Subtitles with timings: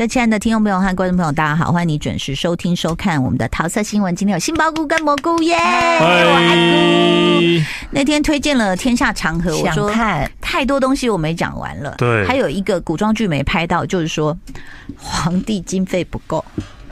[0.00, 4.16] 各位亲爱的听众朋友和观众朋友，大家好，欢迎你准时收听收看我们的桃色新闻。
[4.16, 7.66] 今天有杏鲍菇跟蘑菇耶，我爱菇。
[7.90, 11.94] 那天推荐了《天下长河》，我说看太多东西我没讲完了。
[11.98, 14.34] 对，还有一个古装剧没拍到，就是说
[14.96, 16.42] 皇帝经费不够，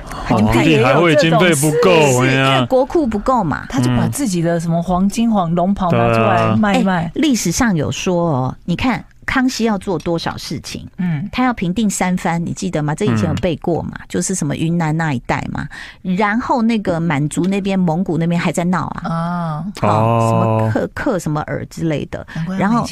[0.04, 1.90] 皇帝还会经费不够，
[2.26, 7.10] 因为国库不够嘛，他就把自己的什么黄金、黄龙袍拿出来卖卖。
[7.14, 9.02] 历史上有说哦，你看。
[9.28, 10.88] 康熙要做多少事情？
[10.96, 12.94] 嗯，他要平定三藩，你记得吗？
[12.94, 13.92] 这以前有背过嘛？
[14.00, 15.68] 嗯、就是什么云南那一带嘛。
[16.00, 19.02] 然后那个满族那边、蒙古那边还在闹啊。
[19.04, 22.26] 哦，哦，什么克克什么尔之类的。
[22.58, 22.88] 然后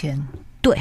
[0.61, 0.79] 对，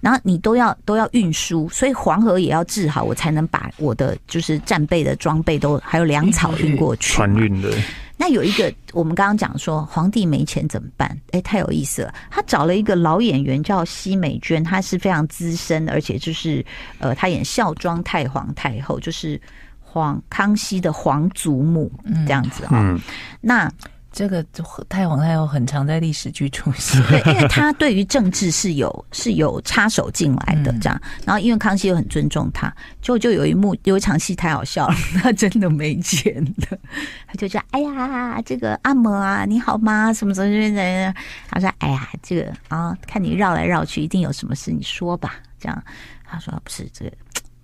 [0.00, 7.14] 然后你都要都要运输，所以黄河也要治好，我才能把我的就是战备的装备都还有粮草运过去。
[7.14, 7.70] 船运的。
[8.18, 11.08] 那有一个，我们刚刚讲说皇帝没钱怎么办？
[11.30, 12.12] 哎、欸，太有意思了。
[12.30, 16.64] 他找了一个老演员叫奚美娟，她是非常资深，而且就是
[16.98, 19.40] 呃，她演孝庄太皇太后，就是
[19.80, 21.90] 皇康熙的皇祖母
[22.26, 22.76] 这样子啊、哦。
[22.76, 23.00] 嗯、
[23.40, 23.72] 那。
[24.18, 24.44] 这个
[24.88, 36.76] 太皇太后很常在历史剧出现， 对，因为他对于政治是有是有插手进来的这样，然后因为康熙又很尊重他，就就有一幕有一场戏太好笑了， 他真的没钱的，
[37.28, 40.12] 他就说：“哎呀，这个阿嬷啊，你好吗？
[40.12, 41.14] 什么什么什么？”
[41.48, 45.84] 他说：“哎呀，这个啊，看你绕来绕去，一定有什么事，你说吧。”这样，
[46.24, 47.12] 他说：“不是这个，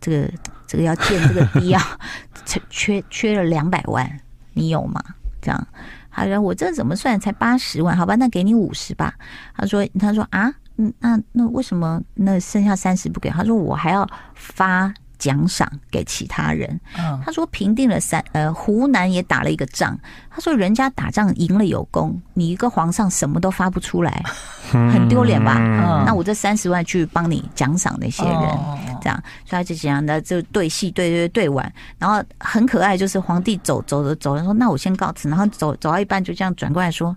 [0.01, 0.33] 这个
[0.69, 1.99] 这个要建这个堤啊，
[2.71, 4.09] 缺缺了两百万，
[4.53, 5.03] 你有吗？”
[5.43, 5.67] 这样。
[6.15, 7.97] 他说：“我这怎么算才八十万？
[7.97, 9.13] 好吧，那给你五十吧。”
[9.57, 16.81] 他说：“他说啊，嗯，那那为什么那剩下三十不给？”他说：“我还要发。”奖赏给其他人。
[17.25, 19.99] 他说平定了三呃湖南也打了一个仗。
[20.31, 24.23] 他说人家打仗赢了有功，你一个皇上什么都发不出来，
[24.73, 25.59] 很丢脸吧？
[26.05, 28.59] 那我这三十万去帮你奖赏那些人，
[29.01, 37.17] 这样，所以他就这样的就对戏对对对完，然后很可爱，就是皇帝走走着走着说那我先告辞，然后走走到一半就这样转过来说。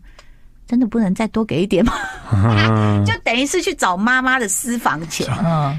[0.67, 1.93] 真的不能再多给一点吗？
[3.05, 5.25] 就等于是去找妈妈的私房钱，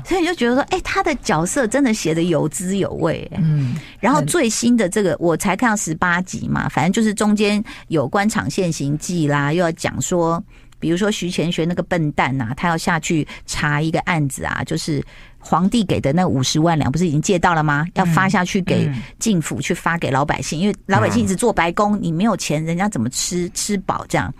[0.04, 3.30] 所以你就觉得说，哎，他的角色真的写的有滋有味。
[3.36, 10.42] 嗯，然后最新的这个我才看到十八集嘛，反正就是中间有官场现形记啦，又要讲说，
[10.80, 15.04] 比如说徐乾学那个笨蛋呐，他要下去查一个案子啊，就是。
[15.38, 17.86] 皇帝给的那五十万两不是已经借到了吗？
[17.94, 24.04] 要发下去给进府，去发给老百姓，因为老百姓一直做白工，你没有钱，人家怎么吃吃饱？
[24.08, 24.32] 这样，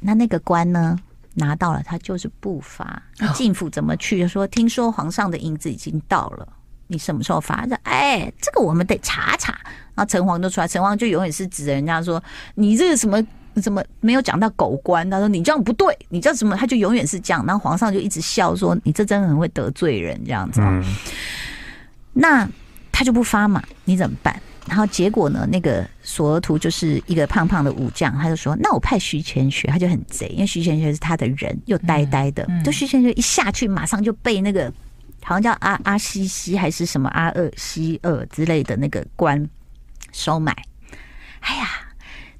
[0.00, 0.96] 那那个官呢，
[1.34, 3.02] 拿到了，他就是不发。
[3.34, 4.28] 进府怎么去？
[4.28, 6.46] 说听说皇上的银子已经到了，
[6.86, 7.66] 你什么时候发？
[7.66, 9.52] 说哎，这个我们得查查。
[9.94, 12.22] 然后城隍就出来，城隍就永远是指着人家说
[12.54, 13.20] 你这个什么。
[13.60, 15.08] 怎么没有讲到狗官？
[15.08, 16.56] 他说你这样不对，你这样什么？
[16.56, 17.44] 他就永远是这样。
[17.46, 20.60] 然后皇上就一直笑说：“你这真的很会得罪人，这样子。
[20.62, 20.84] 嗯”
[22.12, 22.48] 那
[22.90, 24.40] 他就不发嘛，你怎么办？
[24.66, 25.48] 然后结果呢？
[25.50, 32.42] 那个索额图就是一个胖胖的武将，他就说：“那我派徐乾学，他就很贼，因为徐乾学是他的人，又呆呆的。
[32.48, 34.70] 嗯嗯、就徐乾学一下去，马上就被那个
[35.22, 39.48] 好像叫阿阿西西还是什么阿二西二之类的那个官
[40.12, 40.54] 收买。
[41.40, 41.68] 哎呀！”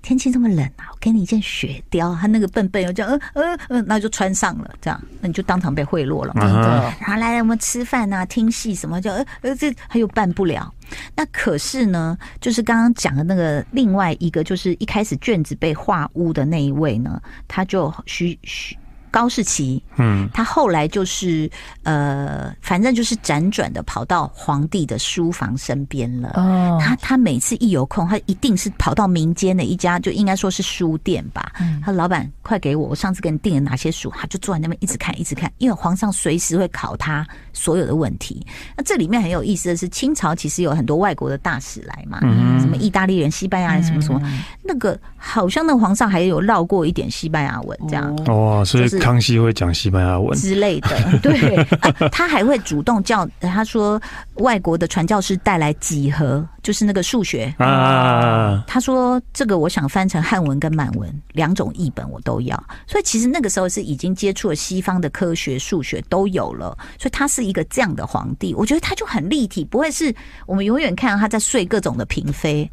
[0.09, 6.47] 天气这么冷啊，我给你一件雪貂，他那个笨笨又这样，嗯嗯嗯，那就穿上了，这样，那你就当场被贿赂了嘛。
[6.47, 6.91] Uh.
[6.99, 10.73] 然后来来我们吃饭啊，听戏什么，就呃呃，这他又办不了。
[11.15, 18.75] 那可是呢，就是刚刚讲的那个另外一个，就是一开始卷子被画污的那一位呢，他就需需。
[19.11, 21.51] 高士奇，嗯，他后来就是
[21.83, 26.33] 呃，反正就是辗转的跑到皇帝的书房身边了。
[26.35, 31.53] 哦，他他每次一有空，他一定是跑到民间的一家，就应该说是书店吧。
[31.61, 34.11] 嗯，他说老板，快给我，我上次给你订了哪些书？
[34.17, 38.47] 他就坐在那边一直看，一直看，因为皇上随时会考他所有的问题。
[38.77, 48.15] 那这里面很有意思的是，清朝其实有很多外国的大使来嘛，嗯，什么意大利人、西班牙人，什么什么，嗯、那个好像那皇上还有绕过一点西班牙文这样。
[48.27, 48.98] 哦，是。
[48.99, 49.05] 是。
[49.05, 50.37] 康熙会讲西班牙文。
[50.39, 54.01] 之类的， 对、啊，他还会主动叫他说
[54.35, 58.63] 外国的传教士带来几何，就是那个数学啊。
[58.67, 72.71] 他说这个我想翻成汉文跟满文两种译本我都要，所以其实那个时候是已经接触了西方的科学数学都有了，所以他是一个这样的皇帝，我觉得他就很立体，不会是我们永远看到他在睡各种的嫔妃。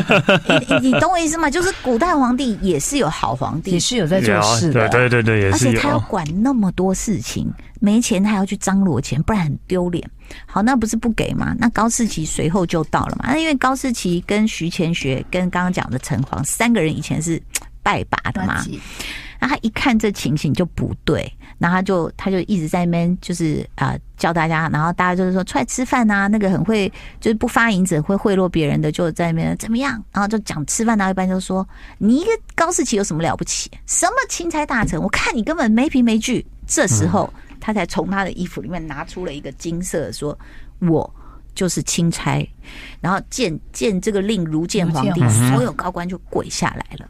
[0.80, 1.50] 你你懂我意思吗？
[1.50, 10.02] 就是古代皇帝也是有好皇帝，也是有在做事的，对对对对，而且他要管那么多事情，没钱他还要去张罗钱，不然很丢脸。
[10.46, 11.54] 好，那不是不给吗？
[11.58, 13.30] 那高士奇随后就到了嘛。
[13.32, 17.40] 那因为高士奇跟徐乾学跟刚刚讲的陈黄三个人以前是
[17.82, 18.64] 拜把的嘛，
[19.40, 21.32] 那他一看这情形就不对。
[21.58, 26.86] 然后他就他就一直在那边就是啊、呃、教大家，然后大家就是说出来吃饭啊，那个很会
[27.18, 29.92] 就是不发银子会贿赂别人的，就在那边怎么样？
[30.12, 33.70] 然后就讲吃饭，然后一般就说你一个高士奇有什么了不起？
[33.86, 35.00] 什么钦差大臣？
[35.00, 36.44] 我看你根本没凭没据。
[36.66, 40.38] 这时候他才从他的衣服里面拿出了一个金色，说
[40.80, 41.08] 我
[41.54, 42.48] 就是钦差。
[43.00, 45.20] 然后见见这个令如见皇帝，
[45.50, 47.08] 所有高官就跪下来了。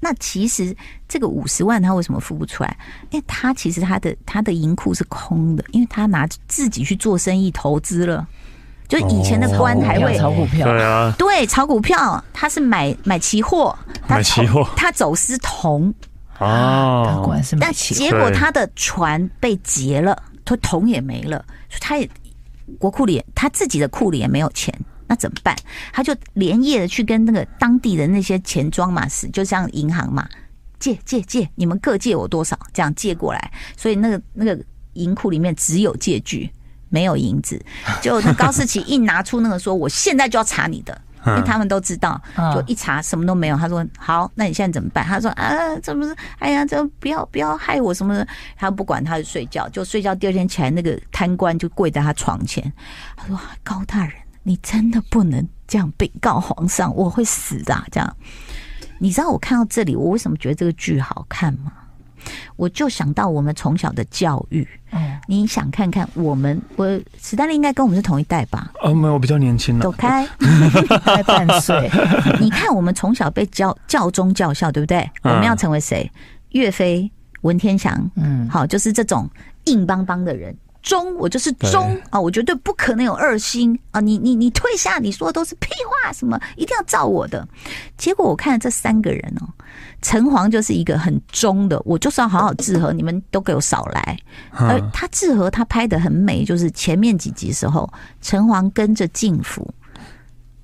[0.00, 0.76] 那其实
[1.08, 2.76] 这个五十万他为什么付不出来？
[3.10, 8.26] 因为他其实他的他的银库是空的，因为他拿自己去做生意投资了。
[8.86, 13.76] 就以前的官还会炒股票，对啊，对，炒股票，他是买买期货，
[14.08, 15.92] 买期货，他走私铜
[16.38, 17.30] 哦，
[17.60, 21.44] 但结果他的船被劫了，他桶也没了，
[21.80, 22.08] 他也
[22.78, 24.72] 国库里他自己的库里也没有钱。
[25.10, 25.56] 那怎么办？
[25.90, 30.28] 他就连夜的去跟那个当地的那些钱庄嘛，是就像银行嘛，
[30.78, 33.50] 借借借，你们各借我多少，这样借过来。
[33.74, 34.62] 所以那个那个
[34.92, 36.50] 银库里面只有借据，
[36.90, 37.58] 没有银子。
[38.02, 42.20] 就那高士奇一拿出那个说，我现在就要查你的，因为他们都知道，
[42.54, 43.56] 就一查什么都没有。
[43.56, 45.04] 他说好，那你现在怎么办？
[45.04, 46.16] 他说啊，这不是？
[46.38, 48.26] 哎呀，这不要不要害我什么的。
[48.56, 50.14] 他不管，他就睡觉，就睡觉。
[50.14, 52.72] 第二天起来，那个贪官就跪在他床前，
[53.16, 54.12] 他说高大人。
[54.44, 57.84] 你真的不能这样禀告皇上，我会死的。
[57.90, 58.16] 这样，
[58.98, 61.72] 你知道我看到这里，我为什么觉得这个剧好看吗？
[62.56, 64.66] 我就想到我们从小的教育。
[64.90, 66.86] 嗯，你想看看我们，我
[67.20, 68.72] 史丹利应该跟我们是同一代吧？
[68.82, 69.82] 哦，没有，我比较年轻了。
[69.82, 70.26] 走开，
[71.04, 71.90] 快半岁。
[72.40, 75.08] 你看我们从小被教教忠教校，对不对？
[75.22, 76.10] 我们要成为谁？
[76.52, 77.10] 岳飞、
[77.42, 79.28] 文天祥，嗯，好，就是这种
[79.64, 80.56] 硬邦邦的人。
[80.88, 82.18] 忠，我就是忠啊！
[82.18, 84.00] 我绝对不可能有二心啊！
[84.00, 87.46] 你你你退下，你说的都是屁话，什么一定要照我的。
[87.98, 89.44] 结果我看了这三个人哦，
[90.00, 94.18] 城隍就是一个很忠的，我就是要好好治和，你们都给我少来。
[94.52, 97.86] 而他治和，他拍的很美，就是前面几集时候，
[98.22, 99.70] 城隍跟着进府，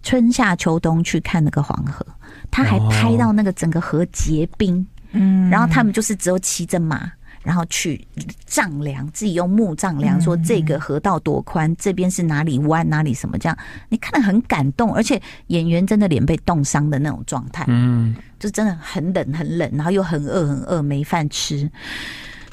[0.02, 2.02] 春夏秋冬去看那个黄河，
[2.50, 7.12] 他还拍到那个整个河结冰，嗯，然后他们就是只有骑着马。
[7.44, 8.02] 然后去
[8.46, 13.56] 丈量，自己用木丈量，说这个河道多宽，这边是哪里弯，哪里什么这样，
[13.90, 21.70] 你看得很感动，而且演员真的脸被冻伤的那种状态，嗯，就真的很冷很冷，然后又很饿很饿，没饭吃，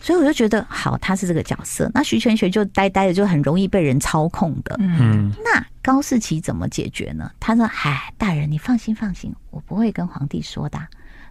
[0.01, 1.89] 所以我就觉得好，他是这个角色。
[1.93, 5.31] 那徐全学就呆呆的，就很容易被人操控的，嗯。
[5.43, 7.31] 那高士奇怎么解决呢？
[7.39, 10.77] 他说：“哎，大人，你放心放心，我不会跟皇帝说的。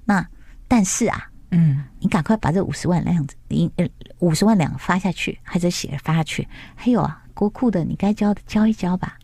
[0.04, 0.26] 那
[0.66, 3.86] 但是啊。”嗯，你赶快把这五十万两子，你呃
[4.20, 6.46] 五十万两发下去，还是写发下去？
[6.74, 9.16] 还有啊，国库的你该交的交一交吧。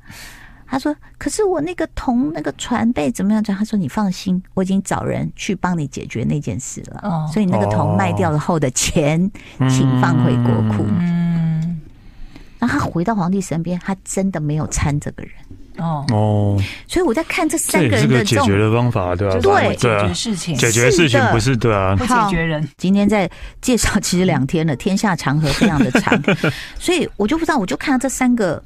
[0.69, 7.01] 他说：“可是我那个铜那个船被怎么样？”他说：“你放心，我已经找人去帮你解决那件事了。
[7.05, 11.81] 哦，所以那个铜卖掉了后的钱，哦、请放回国库。”嗯，
[12.59, 15.33] 然后他回到皇帝身边，他真的没有参这个人。
[15.79, 19.39] 哦哦，所以我在看这三个人的解决的方法，对吧？
[19.41, 22.67] 对，解决事情，解决事情不是对啊，不解决人。
[22.77, 23.31] 今天在
[23.61, 26.21] 介绍，其实两天了，天下长河非常的长，
[26.79, 28.63] 所以我就不知道，我就看到这三个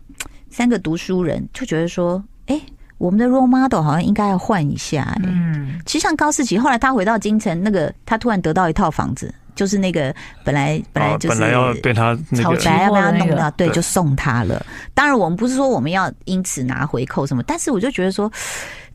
[0.51, 2.61] 三个读书人，就觉得说，哎，
[2.99, 5.17] 我们的 role model 好像应该要换一下。
[5.25, 9.35] 嗯，其实像高士奇，后来他回到京城，那个他突然得到一套房子。
[9.55, 10.15] 就是那个
[10.45, 14.65] 本来本来就是本来要被他那个，本来要被他弄掉，对，就送他了。
[14.95, 18.31] 当然，我们不是说我们要因此拿回扣什么，但是我就觉得说，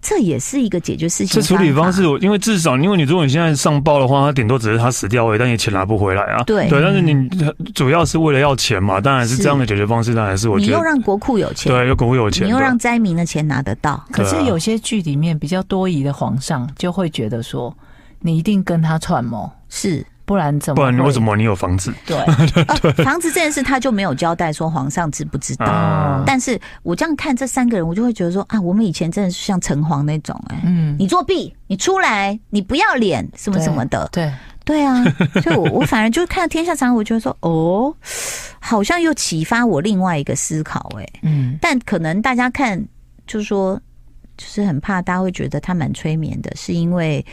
[0.01, 1.41] 这也是一个解决事情。
[1.41, 6.43] 这处理方式，因为至少，因为你如果你现在上报的话，他顶多只是他死掉而已，但你钱拿不回来啊。
[6.43, 7.27] 对对，但是你
[7.73, 10.71] 主要是为了要钱嘛，当然是这样的解决方式，当然是我觉得。
[10.71, 14.03] 你又让国库有钱，对，又国库有钱，你又让灾民的钱拿得到。
[14.11, 17.75] 可是有些剧里面比较多疑的皇上，就会觉得说，
[18.19, 20.05] 你一定跟他串谋是。
[20.25, 20.75] 不然怎么？
[20.75, 21.93] 不然为什么你有房子？
[22.05, 22.17] 对
[22.81, 25.65] 对，房子这件事他就没有交代说皇上知不知道。
[25.65, 34.09] 啊、但是我这样看这三个人，我就会觉得说啊，我们以前真的是像城隍那种哎、欸，嗯，你作弊，你出来，你不要脸，什么什么的。
[34.11, 35.03] 对，对啊，
[35.43, 37.95] 所以我我反而就看到天下长，我觉得说哦，
[38.59, 42.83] 好像又启发我另外一个思考哎、欸，嗯，但可能大家看
[43.27, 43.79] 就是说，
[44.37, 47.23] 就是很怕大家会觉得他蛮催眠的，是因为。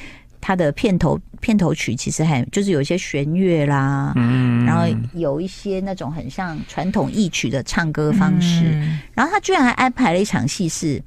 [0.43, 4.85] 他的片头片头曲其实还就是有一些弦乐啦，嗯，然后
[5.15, 11.01] 有一些那种很像传统义曲的唱歌方式，嗯，然后他居然还安排了一场戏是，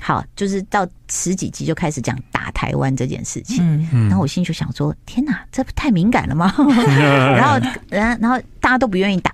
[0.00, 6.52] 好，就是到十几集就开始讲打台湾这件事情，嗯，然后我心里就想说，天哪，这不太敏感了吗？
[6.56, 9.30] 然后，然后，然后大家都不愿意打，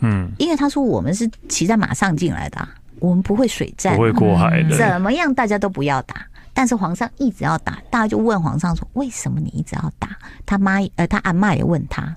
[0.00, 6.26] 嗯，因为他说我们是骑在马上进来的，啊，我们不会水战，不会过海的，怎么样大家都不要打。
[6.56, 12.14] 但是皇上一直要打，大家就问皇上说：“为什么你一直要打？”他妈呃，他阿嬷也问他，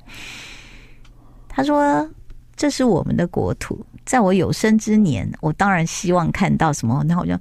[1.50, 2.08] 他说
[2.56, 7.38] ：“这是我们的国土。”在我有生之年，我当然希望看到什么，然后我就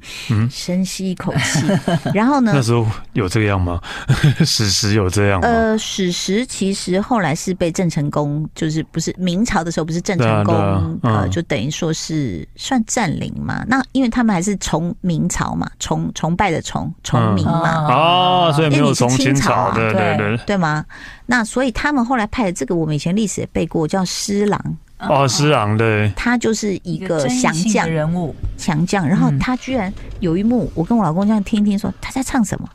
[0.50, 1.64] 深吸一口气。
[1.86, 2.50] 嗯、 然后呢？
[2.52, 3.80] 那时候有这样吗？
[4.44, 5.46] 史实有这样吗？
[5.46, 13.64] 呃，史实其实后来是被郑成功，就是不是明朝的时候，不是郑成功、啊啊嗯、呃，就等于说是算占领嘛。
[13.68, 17.86] 那因为他们还是崇明朝嘛，崇崇拜的崇崇明嘛。
[17.86, 20.84] 哦、嗯，所以没有从清朝啊，对对对，对吗？
[21.26, 24.60] 那所以他们后来派的这个，我们以前历史也背过，叫施琅。
[24.98, 29.06] 哦，施琅对，他就是一个降将人物，降将。
[29.06, 32.68] 然后他居然有一幕，我跟我老公这样听听说他在唱什么？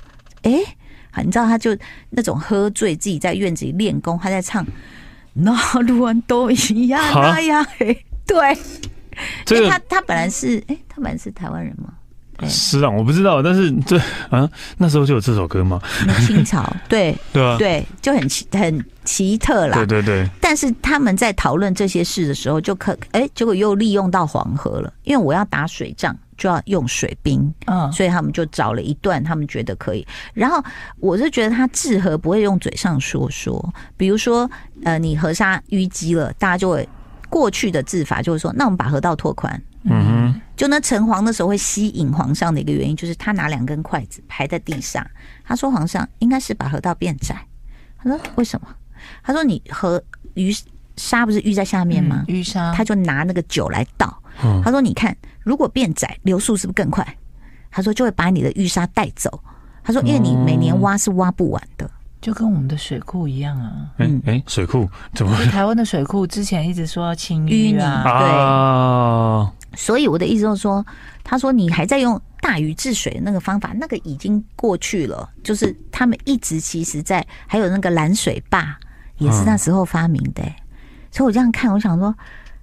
[0.44, 0.52] 哎，
[1.24, 1.76] 你知道他就
[2.12, 4.66] 那种喝醉自己在院子里练功，他在唱
[5.34, 5.52] 那
[5.82, 7.66] 路人都一样那样。
[8.28, 8.58] 对，
[9.50, 11.94] 因为他他本来是哎，他本来是台湾人吗？
[12.48, 14.00] 施琅我不知道，但是这
[14.32, 15.80] 啊那时候就有这首歌吗？
[16.26, 19.76] 清朝对 对啊对，就很很奇特啦。
[19.76, 20.30] 对对对。
[20.40, 30.08] 但是他们在讨论这些事的时候，就可哎，结果又利用到黄河了，因为我要打水仗就要用水兵，嗯，所以他们就找了一段他们觉得可以。
[30.34, 30.64] 然后
[31.00, 34.50] 我就觉得他治河不会用嘴上说说，比如说
[34.86, 36.88] 呃，你河沙淤积了，大家就会
[37.30, 39.62] 过去的治法就是说，那我们把河道拓宽。
[39.84, 45.06] 嗯哼，就那城隍的时候会吸引皇上的一个原因，就是他拿两根筷子排在地上。
[45.44, 47.36] 他说皇上应该是把河道变窄。
[47.98, 48.68] 他说为什么？
[49.24, 50.02] 他说你和
[50.34, 50.54] 鱼
[50.98, 52.26] 沙不是淤在下面吗？
[52.28, 54.22] 淤沙，他就拿那个酒来倒。
[54.64, 57.06] 他说你看，如果变窄，流速是不是更快？
[57.70, 59.42] 他说就会把你的淤沙带走。
[59.84, 61.90] 他说因为你每年挖是挖不完的，
[62.22, 63.72] 就跟我们的水库一样啊。
[63.98, 65.36] 嗯，哎，水库怎么？
[65.46, 69.78] 台湾的水库之前一直说要清淤啊，对。
[69.78, 70.86] 所以我的意思就是说，
[71.24, 75.30] 他说你还在用大禹治水的那个方法，那个已经过去了。
[75.44, 78.78] 就是他们一直其实在还有那个拦水坝，
[79.22, 80.56] 也是那时候发明的、欸。
[81.12, 82.14] 所以我这样看，我想说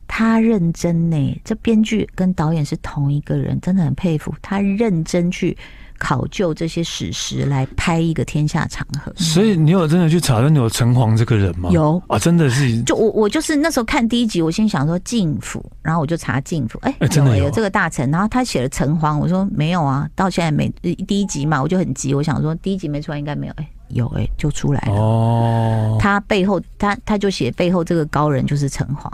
[0.06, 1.40] 他认真呢、欸。
[1.44, 5.56] 这编剧跟导演是同一个人，真的很佩服他认真去。
[6.00, 11.70] 考究这些史实来拍一个天下长河，所以你有真的去查到有城隍这个人吗？
[11.72, 12.80] 有啊，真的是。
[12.84, 20.68] 就我我就是那时候看第一集，我心想说晋府，然后我就查晋府，哎、欸欸，真的有，有这个大臣，然后他写了城隍，我说没有啊，到现在没
[21.04, 24.92] 第一集嘛，我就很急，我想说第一集没出来应该没有，哎、欸，有哎、欸，就出来了。
[24.92, 29.10] 哦，他背后他他就写背后这个高人就是城隍，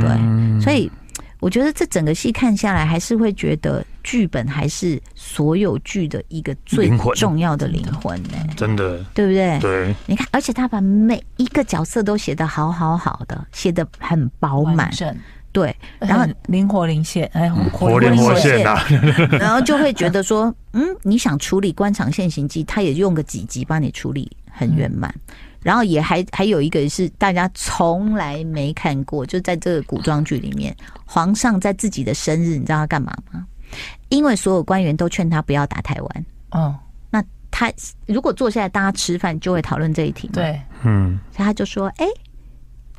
[0.00, 0.90] 对，嗯、所以。
[1.42, 9.58] 我觉得这整个戏看下来，还是会觉得剧本还是所有剧的一个最重要的灵魂呢、欸，真的，对不对？
[9.58, 14.92] 对，你看，而且他把每一个角色都写得好好好的，写得很饱满，
[15.52, 18.84] 对，然后 灵活灵现，哎，活灵活现啊，
[19.38, 25.12] 然后就会觉得说， 嗯，你想处理官场现行记，他也用个几集帮你处理很圆满。
[25.62, 33.46] 然后也还还有一个是大家从来没看过，就在这个古装剧里面，皇上在自己的生日，你知道他干嘛吗？
[34.08, 36.26] 因为所有官员都劝他不要打台湾。
[36.52, 36.74] 哦，
[37.10, 37.70] 那他
[38.06, 40.28] 如果坐下来大家吃饭，就会讨论这一题。
[40.32, 42.06] 对，嗯，所以他就说：“哎，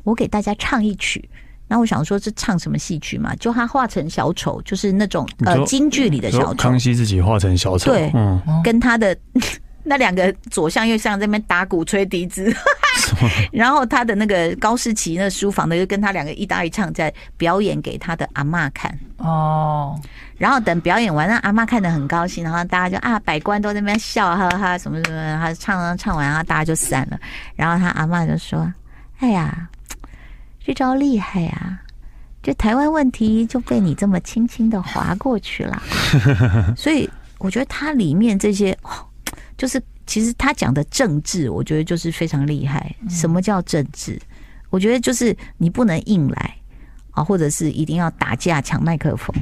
[0.04, 1.28] 我给大家唱一曲。”
[1.72, 3.34] 那我想说，这唱什么戏曲嘛？
[3.36, 6.54] 就他化成小丑，就是那种呃京剧里的小丑。
[6.54, 9.16] 康熙自己化成小丑，对，嗯，跟他的。
[9.84, 12.54] 那两个左相右相在那边打鼓吹笛子，
[13.50, 19.98] 然后他的那个高士奇那书房的就跟他两个一搭一唱，在表演给他的阿嬷看哦。
[20.36, 27.18] 然后等表演完，让阿嬷看得很高兴，然后大家就啊，百官都在那边笑哈哈什么什么，他唱唱完，然后大家就散了。
[27.56, 28.72] 然后他阿嬷就说
[29.18, 29.68] ：“哎呀，
[30.64, 31.82] 这招厉害呀！
[32.42, 35.82] 这台湾问题就被你这么轻轻的划过去了。
[36.76, 38.76] ”所以我觉得它里面这些。
[39.56, 42.92] 就是，其实他讲的政治，我觉得就是非常厉害。
[43.08, 44.20] 什么叫政治？
[44.70, 46.56] 我觉得就是你不能硬来
[47.12, 49.32] 啊，或者是一定要打架抢麦克风。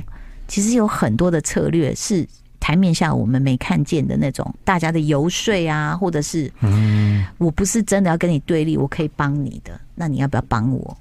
[0.47, 2.23] 其实有很多的策略是
[2.59, 10.97] 台台面下我们没看见的那种大家的游说啊，或者是嗯，我不是真的要跟你对立，我可以帮你的，那你要不要帮我？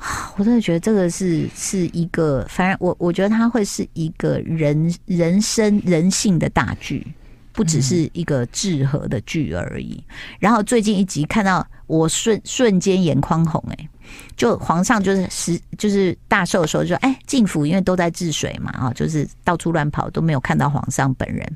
[0.36, 7.06] 我真的觉得这个是是一个，反正我我觉得它会是一个人人生人性的大剧，
[7.52, 10.02] 不只是一个治和的剧而已。
[10.38, 13.88] 然后最近一集看到我瞬瞬间眼眶红，哎，
[14.36, 21.46] 就皇上就是时就是大寿的时候就说，哎，进府因为都在治水嘛，啊，就是到处乱跑都没有看到皇上本人。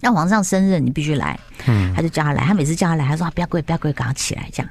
[0.00, 1.36] 那皇上生日你必须来，
[1.66, 4.70] 嗯，他就叫他来，他每次叫他来，他说不要跪不要跪，赶快起来这样。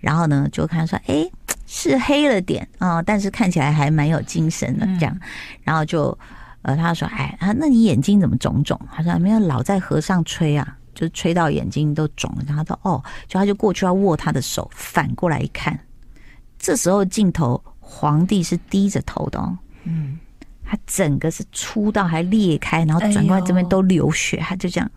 [0.00, 1.30] 然后呢，就看他说，哎。
[1.66, 5.18] 是黑了点啊，但是看起来还蛮有精神的这样。
[5.62, 6.16] 然后就
[6.62, 15.78] 呃，他说：“哎，啊，那你眼睛怎么肿肿？”他说：“没有，老在和尚吹啊，就吹到眼睛都肿了。”然后他说：“哦，就他就过去要握他的手，反过来一看，
[16.58, 20.18] 这时候镜头皇帝是低着头的哦，嗯，
[20.64, 24.90] 他整个是粗到还裂开，然后转过来这边都流血，他就这样。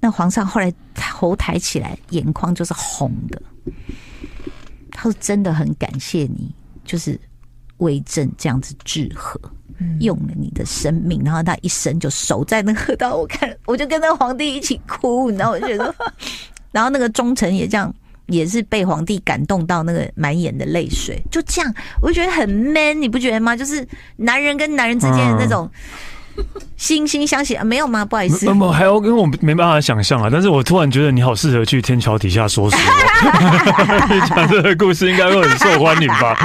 [0.00, 3.40] 那皇上后来头抬起来，眼眶就是红的。”
[4.92, 7.18] 他说：“真的很感谢你，就是
[7.78, 9.40] 为政这样子治河，
[9.78, 13.16] 嗯、用了你的生命，然后他一生就守在那个河道。
[13.16, 15.94] 我看， 我就跟那个皇帝一起哭，你知道，我就觉得，
[16.70, 17.92] 然后那个忠臣也这样，
[18.26, 21.20] 也是被皇帝感动到那个满眼的泪水。
[21.30, 23.56] 就这样，我就觉得很 man，你不觉得吗？
[23.56, 25.64] 就是男人跟男人之间的那种。
[25.66, 25.70] 嗯”
[26.78, 28.04] 惺惺相惜啊，没有吗？
[28.04, 30.28] 不好意思，没有，还有，因为我没办法想象啊。
[30.30, 36.36] 但是我突然觉得你好适合去天桥底下说书，你讲这个故事应该会很受欢迎吧？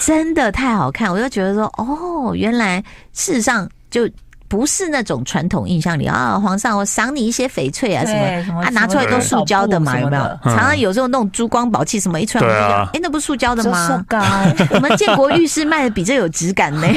[0.00, 2.82] 真的太好看，我就觉得说，哦，原来
[3.12, 4.08] 事实上就。
[4.54, 10.22] 不是那种传统印象里啊，皇上我赏你一些翡翠啊什么，什么啊拿出来都塑胶的嘛，有没有？
[10.44, 14.04] 常常有时候那种珠光宝气什么一出来，哎、欸，那不是塑胶的吗？
[14.70, 16.86] 我们建国玉是卖的比这有质感呢，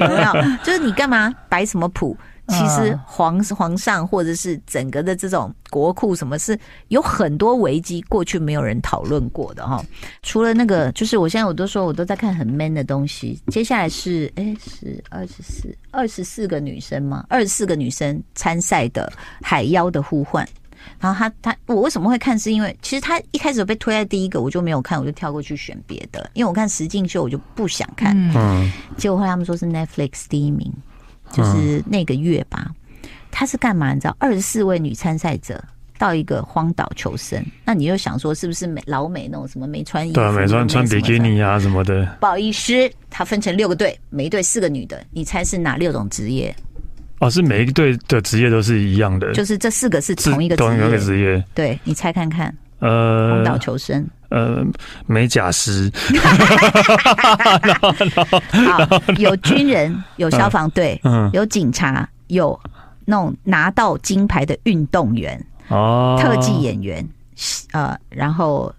[0.00, 0.32] 有没有？
[0.64, 2.16] 就是你干嘛摆什么谱？
[2.48, 9.84] 其实皇皇上或者是整个的这种国库，什么是有很多危机，过去没有人讨论过的哈。
[10.22, 13.40] 除了那个，就是我现在我都说我都在看很 man 的东西。
[13.48, 17.24] 接下来是哎是二十四二十四个女生吗？
[17.28, 20.46] 二十四个女生参赛的海妖的呼唤。
[21.00, 22.38] 然后他他我为什么会看？
[22.38, 26.30] 是因为其实他一开始被推在第一个，我就没有看，我就跳过去选别的。
[26.34, 28.16] 因为我看实境秀，我就不想看。
[28.36, 30.72] 嗯，结果后来他们说是 Netflix 第一名。
[31.32, 32.70] 就是那个月吧，
[33.30, 33.92] 他是干嘛？
[33.92, 35.62] 你知道，二十四位女参赛者
[35.98, 37.44] 到一个荒岛求生。
[37.64, 40.14] 那你又想说，是不是美老美那种什么没穿衣服？
[40.14, 42.06] 对，没穿穿比基尼啊什么的。
[42.20, 42.72] 不好意思，
[43.10, 45.02] 他分成六个队，每一队四个女的。
[45.10, 46.54] 你猜是哪六种职业？
[47.18, 49.32] 哦，是每一个队的职业都是一样的。
[49.32, 51.42] 就是这四个是同一个同一个职业。
[51.54, 52.54] 对，你猜看看。
[52.78, 54.06] 呃，荒岛求生。
[54.28, 54.64] 呃，
[55.06, 55.90] 美甲师。
[58.66, 62.58] 好，有军人， 有消防队，嗯，有警察，有
[63.04, 67.08] 那种拿到金牌的运动员，哦，特技演员，
[67.72, 68.74] 呃，然后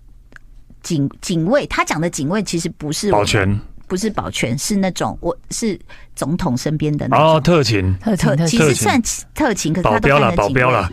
[0.83, 3.57] 警警卫，他讲的警卫其实不是保全。
[3.87, 5.79] 不是保全，是那种我是
[6.15, 7.25] 总统身边的那种。
[7.25, 7.93] 哦，特勤。
[7.99, 9.01] 特特，其实算
[9.33, 10.89] 特勤，可是他都变成保镖了。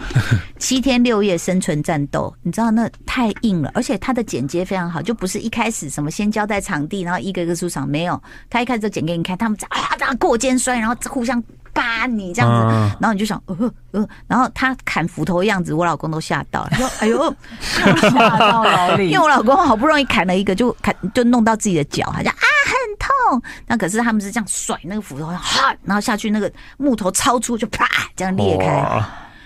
[0.58, 11.42] 七天六夜生存战斗，你知道那太硬了，而且他的剪接非常好，就不是一开始什么先交代场地，然后一个一个出场，没有，他一开始就剪给你看，他们在啊这样过肩摔，然后互相。
[11.74, 22.63] 扒你这样子，然后你就想，呃呃，然后他砍斧头的样子，我老公都吓到了，说：“哎呦，吓到了！”因为我老公好不容易砍了一个，就砍就弄到自己的脚，他就啊很
[23.04, 23.42] 痛。
[23.66, 27.86] 那可是他们是这样甩那个斧头，哈，然后下去那个木头超出，就啪
[28.16, 29.02] 这样裂开。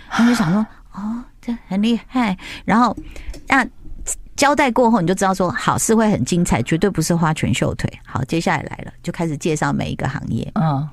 [0.09, 2.97] 他们就想说：“哦，这很厉害。”然后
[3.49, 3.67] 那
[4.37, 7.93] 交代过后，你就知道说，好事会很精彩，绝对不是花拳绣腿。
[8.07, 10.51] 好，接下来来了，就开始介绍每一个行业。
[10.55, 10.89] 嗯。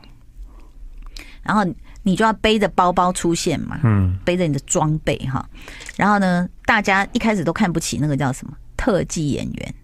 [1.43, 1.63] 然后
[2.01, 5.47] 你就要背着包包出现嘛，嗯，背着你的装备哈。
[5.95, 9.75] 然后呢，大家一开始都看不起那个叫什么特技演员，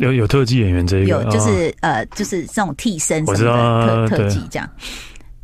[0.00, 4.68] 有有特技演员这一个，有就是、哦、呃，就是这种替身什么的特特技这样。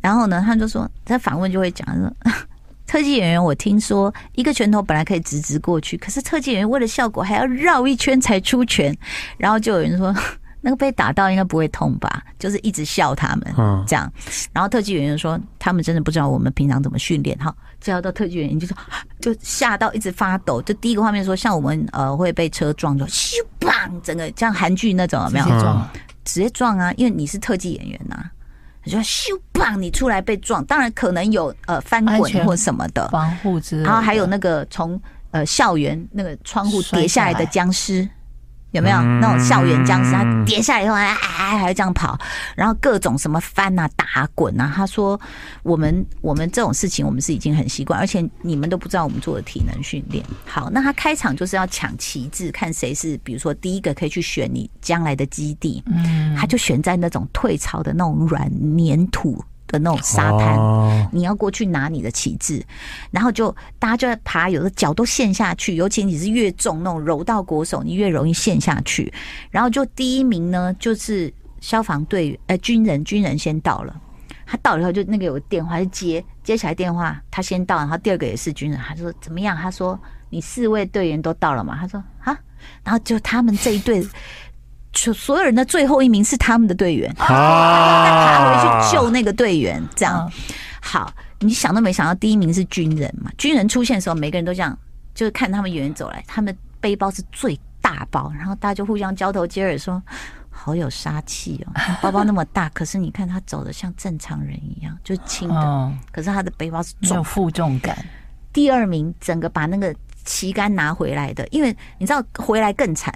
[0.01, 2.11] 然后呢，他就说，他访问就会讲说，
[2.85, 8.95] 特技演员，我听说一个拳头本来可以直直过去，可是特技演员为了效果还要绕一圈才出拳。
[9.37, 10.13] 然后就有人说。
[10.59, 12.23] 那个被打到应该不会痛吧？
[12.39, 14.11] 就是一直笑他们这样，
[14.51, 17.55] 然后特技演员说他们真的不知道我们平常怎么训练哈。
[17.79, 18.75] 最后到特技演员就说
[19.19, 20.61] 就吓到一直发抖。
[20.61, 25.45] 就第一个画面说像我们呃会被车撞就咻砰，整个像韩剧那种有没有？
[25.45, 25.89] 直接撞，
[26.25, 26.93] 直接撞啊！
[26.97, 28.17] 因为你是特技演员呐，
[28.83, 34.99] 你说咻砰，你出来被撞，当然可能有呃翻滚或什么的防护之类，然后还有那个从
[35.31, 38.07] 呃校园那个窗户跌下来的僵尸。
[38.71, 40.11] 有没有那种校园僵尸？
[40.11, 42.19] 他跌下来以后，哎，还要这样跑，
[42.55, 44.71] 然后各种什么翻啊、打滚啊。
[44.75, 45.19] 他说
[45.63, 55.81] ：“我们我们这种事情，我们是已经很习惯，而且你们都不知道我们做的体能训练。”好，那他开场就是要抢旗帜，看谁是比如说第一个可以去选你将来的基地。
[55.87, 59.43] 嗯，他就选在那种退潮的那种软粘土。
[59.67, 62.63] 的那种沙滩，你要过去拿你的旗帜，
[63.11, 69.11] 然后就大家就在爬，有的脚都陷下去，尤其你是越重那种柔道国手，你越容易陷下去。
[69.51, 73.99] 然后就第一名呢，就是消防队呃军人，军人先到了，
[74.45, 79.57] 他到了以后就那个有电话就接接起来电话，他先到，然后第二个也是军人，他说怎么样？
[79.57, 79.99] 他说
[80.29, 81.77] 你四位队员都到了吗？
[81.79, 82.37] 他说啊，
[82.83, 84.07] 然后就他们这一队。
[85.13, 90.31] 所有人的最后一名是他们的队员，啊，再爬回去救那个队员，这样
[90.81, 91.13] 好。
[91.39, 93.31] 你想都没想到，第一名是军人嘛？
[93.37, 94.75] 军人出现的时候，每个人都这样，
[95.13, 100.01] 就是看他们远远走来，他们背包是最大包，然后大家就互相交头接耳说
[100.49, 107.95] ：“好有杀气哦，包包那么大，可是你看他走的像正常人一样，就是轻的，可是他的背包是重，负重感。”
[108.51, 113.13] 第二名整个把那个旗杆拿回来的，因为你知道回来更惨。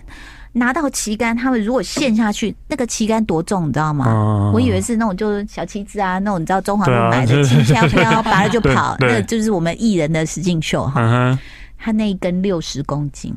[0.53, 4.05] 拿到旗杆，他们如果陷下去，那个旗杆多重，你知道吗？
[4.07, 11.39] 嗯、我以为是那种就是小旗子啊，那种你知道中华路买的 轻飘飘，拔了就跑，那个就是我们艺人的石敬秀哈。
[11.77, 13.33] 他那一根六十公斤，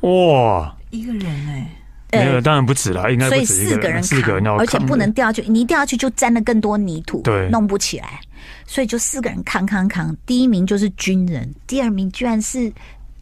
[0.00, 1.70] 哇，一个人哎、
[2.10, 8.20] 欸，没有，当然不止了，应该所以四个人扛，而且不能掉下去，你一掉下去就沾了更多泥土，对，弄不起来，
[8.66, 10.14] 所以就四个人扛扛扛。
[10.26, 12.70] 第一名就是军人，第二名居然是。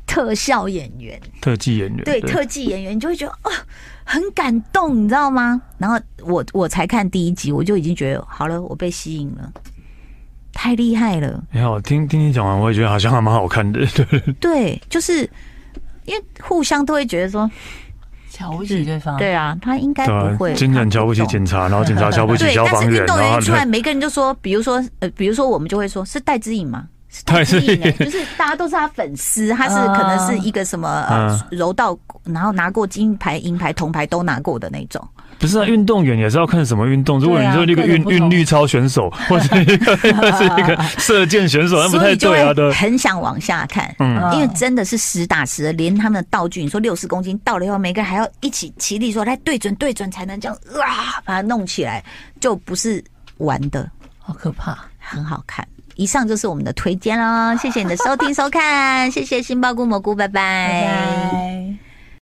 [0.06, 3.50] 特效演员，特技演员，对，对特技演员，你就会觉得哦，
[4.04, 5.60] 很感动，你知道吗？
[5.78, 9.52] 然后我我才看第一集，我就已经觉得好了，我被吸引了，
[10.52, 11.42] 太厉害了。
[11.52, 13.84] 你好，听听你讲完，我也觉得好像还蛮好看的。
[13.86, 15.28] 对， 对，就是
[16.04, 17.50] 因为互相都会觉得说
[18.30, 26.86] 瞧不起对方，对啊，他应该不会，军人瞧不起警察，然后警察瞧不起消防员，运动员出来，每个人就说，比如说呃，比如说我们就会说是戴之颖吗？
[27.24, 35.02] 太是，就是大家都是他粉丝，他是可能是一个什么呃柔道，然后拿过金牌、银牌、铜牌都拿过的那种。
[35.38, 37.20] 不是啊，运动员也是要看什么运动。
[37.20, 39.96] 如果你说那个韵韵律操选手， 或者一个
[40.36, 42.54] 是一个射箭选手，那不太对啊。
[42.54, 52.02] 都很想往下看，嗯，因为真的是实打实的，连他们的道具，你说六十公斤到了以后，每个人还要一起齐力说来对准对准，才能这样哇把它弄起来，
[52.40, 53.02] 就不是
[53.36, 55.66] 玩的，好可怕，很好看。
[55.96, 61.85] 以上就是我们的推荐喽，谢谢你的收听收看，谢谢杏鲍菇蘑菇，拜拜。